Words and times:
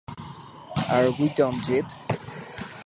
Are 0.89 1.11
We 1.11 1.29
Done 1.29 1.61
Yet? 1.69 1.95